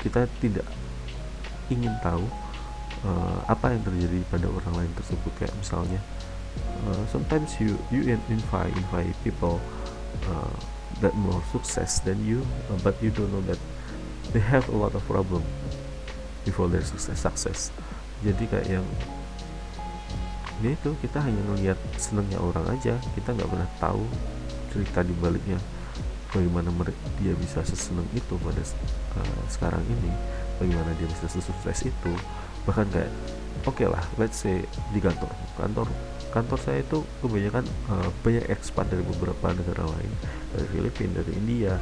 kita 0.00 0.24
tidak 0.40 0.64
ingin 1.68 1.92
tahu 2.00 2.24
uh, 3.04 3.38
apa 3.44 3.76
yang 3.76 3.82
terjadi 3.84 4.24
pada 4.32 4.46
orang 4.48 4.74
lain 4.84 4.92
tersebut. 4.96 5.32
Kayak 5.36 5.52
misalnya 5.60 6.00
uh, 6.88 7.04
sometimes 7.12 7.60
you 7.60 7.76
you 7.92 8.08
invite 8.32 8.72
invite 8.72 9.12
people 9.20 9.60
uh, 10.32 10.56
that 11.04 11.12
more 11.12 11.44
success 11.52 12.00
than 12.00 12.16
you 12.24 12.40
uh, 12.72 12.78
but 12.80 12.96
you 13.04 13.12
don't 13.12 13.28
know 13.28 13.44
that 13.44 13.60
they 14.32 14.40
have 14.40 14.64
a 14.72 14.76
lot 14.76 14.96
of 14.96 15.04
problem 15.04 15.44
before 16.48 16.72
their 16.72 16.84
success 16.84 17.20
success. 17.20 17.60
Jadi 18.24 18.48
kayak 18.48 18.80
yang 18.80 18.86
ya 20.58 20.74
itu 20.74 20.90
kita 20.98 21.22
hanya 21.22 21.42
melihat 21.54 21.78
senangnya 21.94 22.38
orang 22.42 22.66
aja. 22.74 22.98
Kita 23.14 23.34
nggak 23.34 23.48
pernah 23.48 23.68
tahu 23.78 24.02
cerita 24.74 25.00
di 25.06 25.14
baliknya 25.16 25.58
bagaimana 26.34 26.68
dia 27.22 27.32
bisa 27.38 27.64
seseneng 27.64 28.04
itu 28.12 28.34
pada 28.42 28.62
uh, 29.18 29.42
sekarang 29.46 29.82
ini. 29.86 30.12
Bagaimana 30.58 30.90
dia 30.98 31.06
bisa 31.06 31.30
sesukses 31.30 31.78
itu. 31.86 32.12
Bahkan 32.66 32.86
kayak 32.90 33.10
oke 33.66 33.74
okay 33.78 33.86
lah 33.86 34.02
let's 34.20 34.42
say 34.42 34.62
di 34.94 35.00
kantor 35.02 35.30
kantor 35.58 35.88
kantor 36.30 36.58
saya 36.60 36.84
itu 36.84 37.02
kebanyakan 37.24 37.64
uh, 37.88 38.10
banyak 38.22 38.44
ekspat 38.52 38.90
dari 38.90 39.02
beberapa 39.06 39.54
negara 39.54 39.86
lain. 39.86 40.12
Dari 40.52 40.66
Filipina 40.74 41.22
dari 41.22 41.32
India 41.38 41.74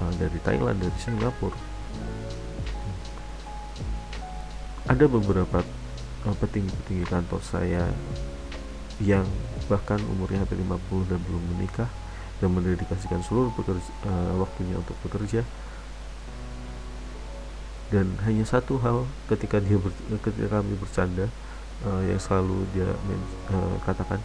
uh, 0.00 0.12
dari 0.16 0.38
Thailand 0.46 0.78
dari 0.78 0.98
Singapura. 1.02 1.58
Ada 4.90 5.06
beberapa 5.06 5.62
petinggi-petinggi 6.24 7.04
kantor 7.08 7.40
saya 7.40 7.88
yang 9.00 9.24
bahkan 9.72 9.96
umurnya 10.12 10.44
hampir 10.44 10.60
50 10.60 11.08
dan 11.08 11.18
belum 11.24 11.42
menikah 11.56 11.88
dan 12.40 12.52
mendedikasikan 12.52 13.20
seluruh 13.24 13.52
pekerja, 13.56 13.90
uh, 14.04 14.36
waktunya 14.40 14.76
untuk 14.76 14.96
bekerja. 15.04 15.44
Dan 17.90 18.14
hanya 18.22 18.46
satu 18.46 18.78
hal 18.80 19.08
ketika 19.26 19.58
dia 19.58 19.80
ber, 19.80 19.90
ketika 20.22 20.60
kami 20.60 20.78
bercanda 20.78 21.26
uh, 21.84 22.02
yang 22.04 22.20
selalu 22.20 22.64
dia 22.76 22.86
men, 23.08 23.20
uh, 23.50 23.76
katakan 23.82 24.20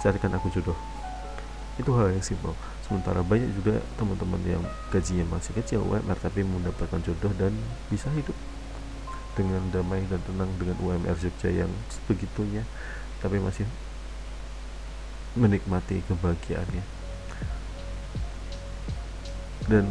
carikan 0.00 0.32
aku 0.36 0.48
jodoh. 0.52 0.76
Itu 1.76 1.92
hal 1.96 2.12
yang 2.12 2.24
simpel. 2.24 2.56
Sementara 2.84 3.24
banyak 3.24 3.48
juga 3.56 3.80
teman-teman 3.96 4.40
yang 4.44 4.62
gajinya 4.92 5.24
masih 5.36 5.56
kecil 5.56 5.80
UMR 5.84 6.16
tapi 6.20 6.44
mendapatkan 6.44 7.00
jodoh 7.00 7.32
dan 7.36 7.52
bisa 7.88 8.12
hidup 8.12 8.36
dengan 9.34 9.62
damai 9.74 10.06
dan 10.06 10.22
tenang 10.24 10.50
dengan 10.56 10.78
UMR 10.78 11.18
Jogja 11.18 11.50
yang 11.50 11.70
sebegitunya 11.90 12.62
tapi 13.18 13.38
masih 13.42 13.66
menikmati 15.34 16.02
kebahagiaannya. 16.06 16.84
Dan 19.66 19.90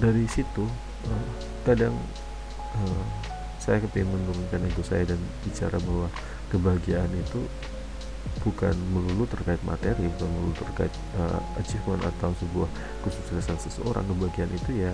dari 0.00 0.24
situ 0.30 0.64
uh, 1.10 1.30
kadang 1.66 1.94
uh, 2.78 3.04
saya 3.60 3.80
kepingin 3.80 4.10
menurunkan 4.10 4.64
ego 4.68 4.82
saya 4.84 5.04
dan 5.08 5.20
bicara 5.42 5.76
bahwa 5.82 6.08
kebahagiaan 6.52 7.10
itu 7.16 7.42
bukan 8.40 8.72
melulu 8.92 9.28
terkait 9.28 9.60
materi 9.64 10.08
bukan 10.16 10.28
melulu 10.32 10.54
terkait 10.56 10.92
uh, 11.16 11.40
achievement 11.60 12.00
atau 12.04 12.32
sebuah 12.38 12.68
kesuksesan 13.02 13.58
seseorang. 13.60 14.04
Kebahagiaan 14.06 14.52
itu 14.54 14.70
ya 14.78 14.92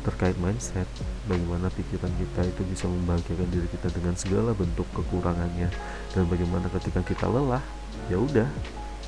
terkait 0.00 0.36
mindset 0.40 0.88
bagaimana 1.28 1.68
pikiran 1.68 2.08
kita 2.16 2.40
itu 2.48 2.62
bisa 2.64 2.84
membahagiakan 2.88 3.48
diri 3.52 3.68
kita 3.68 3.92
dengan 3.92 4.16
segala 4.16 4.56
bentuk 4.56 4.88
kekurangannya. 4.96 5.68
Dan 6.16 6.24
bagaimana 6.26 6.66
ketika 6.72 7.04
kita 7.04 7.28
lelah 7.28 7.60
ya 8.08 8.16
udah 8.16 8.48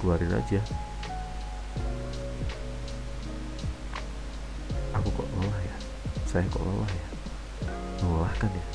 keluarin 0.00 0.32
aja. 0.36 0.60
Aku 5.00 5.08
kok 5.08 5.28
lelah 5.40 5.60
ya? 5.64 5.76
Saya 6.28 6.44
kok 6.52 6.60
lelah 6.60 6.92
ya? 6.92 7.08
Melelahkan 8.04 8.50
ya? 8.52 8.66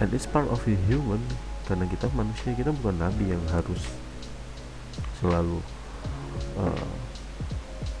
And 0.00 0.08
it's 0.12 0.28
part 0.28 0.48
of 0.48 0.60
the 0.64 0.76
human 0.88 1.20
karena 1.66 1.88
kita 1.88 2.06
manusia 2.14 2.54
kita 2.54 2.70
bukan 2.70 3.00
nabi 3.00 3.32
yang 3.34 3.42
harus 3.50 3.80
selalu 5.18 5.58
uh, 6.60 6.90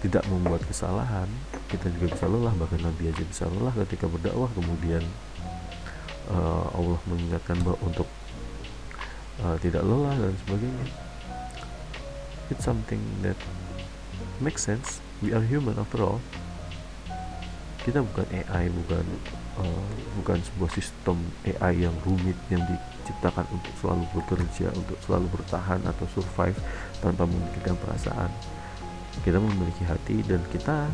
tidak 0.04 0.22
membuat 0.30 0.62
kesalahan 0.68 1.26
kita 1.66 1.90
juga 1.98 2.14
bisa 2.14 2.26
lelah 2.30 2.54
bahkan 2.54 2.78
nabi 2.78 3.10
aja 3.10 3.22
bisa 3.26 3.44
lelah 3.50 3.74
ketika 3.84 4.06
berdakwah. 4.06 4.50
Kemudian 4.54 5.02
uh, 6.30 6.66
Allah 6.74 7.00
mengingatkan 7.10 7.58
bahwa 7.66 7.78
untuk 7.82 8.08
uh, 9.42 9.56
tidak 9.58 9.82
lelah 9.82 10.14
dan 10.14 10.34
sebagainya. 10.46 10.86
It's 12.46 12.62
something 12.62 13.02
that 13.26 13.34
makes 14.38 14.62
sense. 14.62 15.02
We 15.18 15.34
are 15.34 15.42
human 15.42 15.74
after 15.74 15.98
all. 16.02 16.22
Kita 17.82 18.02
bukan 18.02 18.26
AI 18.30 18.70
bukan 18.70 19.06
uh, 19.58 19.90
bukan 20.22 20.38
sebuah 20.42 20.70
sistem 20.74 21.18
AI 21.42 21.86
yang 21.86 21.94
rumit 22.06 22.38
yang 22.50 22.62
diciptakan 22.66 23.46
untuk 23.50 23.74
selalu 23.78 24.04
bekerja 24.14 24.70
untuk 24.74 24.98
selalu 25.06 25.26
bertahan 25.34 25.82
atau 25.86 26.06
survive 26.14 26.58
tanpa 27.02 27.26
memikirkan 27.26 27.74
perasaan. 27.78 28.30
Kita 29.22 29.38
memiliki 29.42 29.82
hati 29.86 30.22
dan 30.26 30.42
kita 30.50 30.90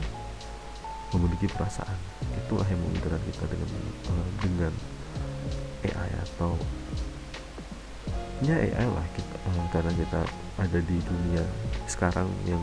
memiliki 1.16 1.46
perasaan. 1.52 1.98
Itulah 2.46 2.64
yang 2.68 2.80
membedakan 2.80 3.20
kita 3.28 3.44
dengan 3.48 3.70
uh, 4.08 4.28
dengan 4.40 4.72
AI 5.82 6.10
atau 6.30 6.56
ya 8.42 8.58
AI 8.58 8.86
lah 8.90 9.06
kita 9.14 9.36
uh, 9.46 9.66
karena 9.70 9.92
kita 9.94 10.20
ada 10.58 10.78
di 10.82 10.96
dunia 11.02 11.42
sekarang 11.86 12.26
yang 12.48 12.62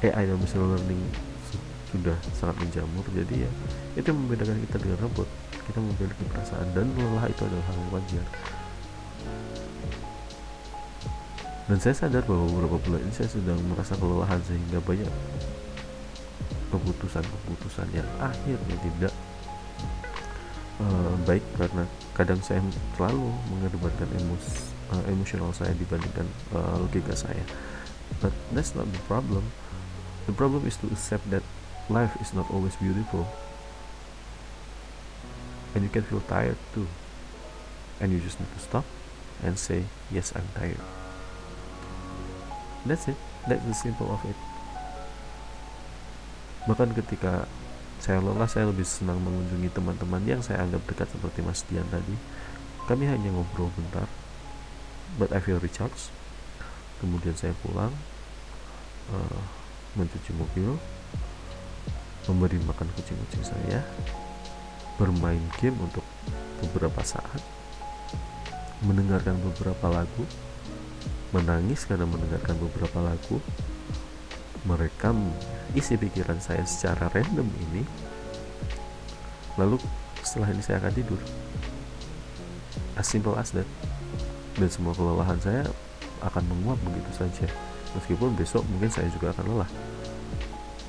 AI 0.00 0.24
dan 0.26 0.36
machine 0.40 0.64
learning 0.64 1.02
sudah 1.92 2.16
sangat 2.34 2.56
menjamur. 2.62 3.04
Jadi 3.12 3.44
ya 3.44 3.50
itu 3.98 4.08
membedakan 4.14 4.56
kita 4.68 4.76
dengan 4.80 4.98
robot. 5.04 5.28
Kita 5.68 5.78
memiliki 5.78 6.24
perasaan 6.30 6.66
dan 6.72 6.88
lelah 6.96 7.26
itu 7.28 7.42
adalah 7.44 7.64
hal 7.68 7.76
yang 7.76 7.90
wajar. 7.94 8.26
Dan 11.70 11.78
saya 11.78 11.94
sadar 11.94 12.26
bahwa 12.26 12.50
beberapa 12.50 12.82
bulan 12.82 13.06
ini 13.06 13.14
saya 13.14 13.30
sedang 13.30 13.62
merasa 13.70 13.94
kelelahan 13.94 14.42
sehingga 14.42 14.82
banyak 14.82 15.06
keputusan-keputusan 16.70 17.88
yang 17.92 18.08
akhirnya 18.22 18.76
tidak 18.78 19.14
uh, 20.80 21.14
baik 21.26 21.44
karena 21.58 21.84
kadang 22.14 22.40
saya 22.40 22.62
selalu 22.94 23.30
mengedepankan 23.52 24.08
emos, 24.16 24.72
uh, 24.94 25.04
emosional 25.10 25.50
saya 25.52 25.74
dibandingkan 25.74 26.26
uh, 26.54 26.78
logika 26.78 27.12
saya. 27.12 27.42
But 28.18 28.34
that's 28.54 28.74
not 28.74 28.90
the 28.90 29.02
problem. 29.06 29.50
The 30.26 30.34
problem 30.34 30.66
is 30.66 30.78
to 30.82 30.90
accept 30.90 31.30
that 31.30 31.42
life 31.90 32.14
is 32.22 32.34
not 32.34 32.46
always 32.50 32.74
beautiful. 32.78 33.26
And 35.74 35.86
you 35.86 35.90
can 35.90 36.02
feel 36.02 36.22
tired 36.26 36.58
too. 36.74 36.90
And 38.02 38.10
you 38.10 38.18
just 38.18 38.40
need 38.40 38.50
to 38.50 38.62
stop 38.62 38.86
and 39.44 39.54
say 39.54 39.86
yes 40.10 40.34
i'm 40.34 40.48
tired. 40.56 40.82
That's 42.84 43.06
it. 43.06 43.16
That's 43.46 43.64
the 43.64 43.76
simple 43.76 44.10
of 44.10 44.24
it 44.26 44.49
bahkan 46.68 46.92
ketika 46.92 47.48
saya 48.00 48.20
lelah 48.24 48.48
saya 48.48 48.68
lebih 48.68 48.84
senang 48.88 49.20
mengunjungi 49.20 49.72
teman-teman 49.76 50.24
yang 50.24 50.40
saya 50.40 50.64
anggap 50.64 50.80
dekat 50.88 51.08
seperti 51.12 51.44
Mas 51.44 51.60
Dian 51.68 51.84
tadi. 51.92 52.16
Kami 52.88 53.06
hanya 53.06 53.30
ngobrol 53.30 53.70
bentar 53.76 54.08
but 55.20 55.30
I 55.30 55.40
feel 55.40 55.60
recharged. 55.60 56.12
Kemudian 57.00 57.36
saya 57.36 57.56
pulang 57.64 57.92
uh, 59.12 59.40
mencuci 59.96 60.32
mobil 60.36 60.76
memberi 62.28 62.62
makan 62.62 62.86
kucing-kucing 62.94 63.42
saya, 63.42 63.82
bermain 65.00 65.40
game 65.58 65.74
untuk 65.82 66.04
beberapa 66.62 67.02
saat, 67.02 67.42
mendengarkan 68.86 69.34
beberapa 69.40 69.90
lagu, 69.90 70.24
menangis 71.34 71.88
karena 71.88 72.06
mendengarkan 72.06 72.54
beberapa 72.60 72.98
lagu, 73.02 73.42
merekam 74.66 75.32
isi 75.72 75.96
pikiran 75.96 76.40
saya 76.42 76.64
secara 76.64 77.08
random 77.12 77.46
ini, 77.70 77.82
lalu 79.56 79.80
setelah 80.20 80.52
ini 80.52 80.62
saya 80.64 80.80
akan 80.82 80.92
tidur. 80.94 81.20
As 82.98 83.08
simple 83.08 83.36
as 83.38 83.52
that. 83.56 83.68
Dan 84.58 84.68
semua 84.68 84.92
kelelahan 84.92 85.40
saya 85.40 85.64
akan 86.20 86.44
menguap 86.52 86.76
begitu 86.84 87.10
saja. 87.16 87.48
Meskipun 87.96 88.36
besok 88.36 88.62
mungkin 88.68 88.92
saya 88.92 89.08
juga 89.08 89.32
akan 89.32 89.44
lelah 89.56 89.70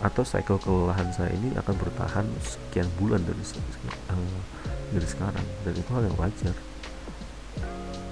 atau 0.02 0.26
cycle 0.26 0.58
kelelahan 0.58 1.14
saya 1.14 1.30
ini 1.30 1.54
akan 1.62 1.78
bertahan 1.78 2.26
sekian 2.42 2.90
bulan 2.98 3.22
dari 3.22 3.42
uh, 4.10 4.42
dari 4.90 5.08
sekarang 5.08 5.46
dan 5.62 5.74
itu 5.78 5.90
hal 5.94 6.04
yang 6.10 6.18
wajar 6.18 6.56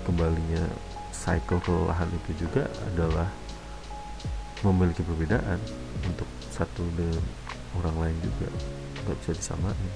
kembalinya 0.05 0.63
cycle 1.09 1.57
kelelahan 1.65 2.05
itu 2.13 2.45
juga 2.45 2.69
adalah 2.93 3.33
memiliki 4.63 4.99
perbedaan 5.03 5.59
untuk 6.03 6.27
satu 6.51 6.83
dengan 6.95 7.23
orang 7.79 7.95
lain 8.07 8.17
juga. 8.19 8.47
Nggak 9.05 9.17
bisa 9.23 9.31
disamain. 9.35 9.91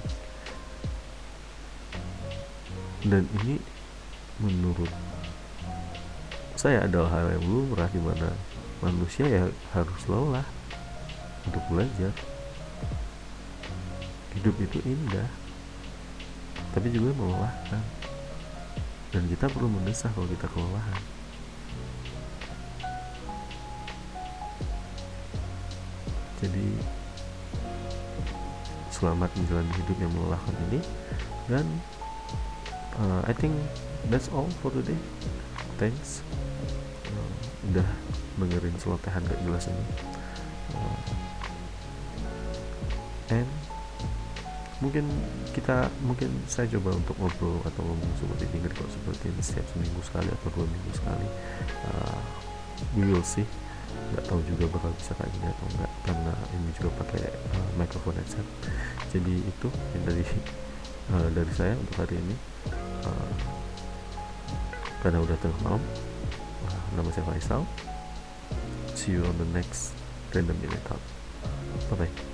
Dan 3.03 3.27
ini 3.43 3.59
menurut 4.39 4.91
saya 6.55 6.87
adalah 6.87 7.11
hal 7.11 7.35
yang 7.35 7.43
lumrah 7.43 7.91
di 7.91 7.99
mana 7.99 8.31
manusia 8.79 9.27
ya 9.27 9.43
harus 9.75 10.01
lelah 10.07 10.47
untuk 11.43 11.63
belajar. 11.67 12.15
Hidup 14.33 14.55
itu 14.63 14.79
indah 14.87 15.27
tapi 16.73 16.89
juga 16.89 17.11
melelahkan. 17.13 17.83
Dan 19.13 19.29
kita 19.29 19.45
perlu 19.45 19.69
mendesah 19.69 20.09
kalau 20.09 20.25
kita 20.25 20.49
kelelahan 20.49 20.97
jadi 26.43 26.67
selamat 28.91 29.31
menjalani 29.39 29.71
hidup 29.79 29.97
yang 30.03 30.11
melelahkan 30.11 30.55
ini. 30.69 30.79
Dan 31.47 31.65
uh, 32.99 33.23
I 33.23 33.31
think 33.31 33.55
that's 34.11 34.27
all 34.31 34.51
for 34.59 34.71
today. 34.75 34.99
Thanks. 35.79 36.19
Uh, 37.07 37.31
udah 37.71 37.87
dengerin 38.39 38.75
celotehan 38.79 39.23
gak 39.23 39.39
jelas 39.47 39.71
ini. 39.71 39.85
Uh, 40.75 41.01
and 43.31 43.49
mungkin 44.83 45.07
kita 45.55 45.87
mungkin 46.03 46.27
saya 46.43 46.67
coba 46.75 46.91
untuk 46.91 47.15
ngobrol 47.15 47.63
atau 47.63 47.87
ngomong 47.87 48.13
seperti 48.19 48.51
ini 48.51 48.67
kok 48.67 48.89
seperti 48.91 49.31
ini 49.31 49.39
setiap 49.39 49.63
seminggu 49.71 50.01
sekali 50.03 50.27
atau 50.27 50.47
dua 50.51 50.67
minggu 50.67 50.91
sekali. 50.91 51.27
Uh, 51.87 52.19
we 52.99 53.07
will 53.07 53.23
see 53.23 53.47
nggak 54.13 54.25
tahu 54.29 54.39
juga 54.45 54.69
bakal 54.69 54.91
bisa 54.97 55.11
kayak 55.17 55.31
gini 55.33 55.47
atau 55.49 55.65
enggak 55.73 55.91
karena 56.05 56.33
ini 56.53 56.69
juga 56.77 56.89
pakai 57.01 57.23
uh, 57.33 57.69
microphone 57.77 58.17
headset. 58.21 58.47
Jadi 59.09 59.35
itu 59.41 59.67
dari 60.05 60.25
uh, 61.13 61.29
dari 61.37 61.51
saya 61.53 61.73
untuk 61.77 61.95
hari 61.97 62.15
ini. 62.19 62.35
Uh, 63.03 63.33
karena 65.03 65.19
udah 65.19 65.35
tengah 65.43 65.59
malam 65.65 65.83
uh, 66.69 66.83
nama 66.95 67.09
saya 67.11 67.25
Faisal. 67.27 67.61
See 68.95 69.17
you 69.17 69.25
on 69.25 69.35
the 69.35 69.49
next 69.51 69.91
random 70.31 70.55
minute 70.61 70.79
talk. 70.87 71.01
Bye 71.91 72.07
bye 72.07 72.32